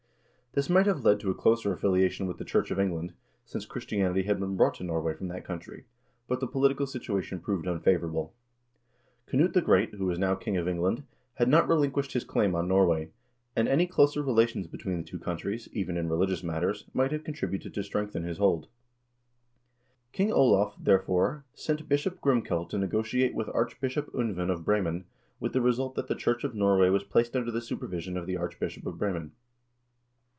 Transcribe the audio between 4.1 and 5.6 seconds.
had been brought to Norway from that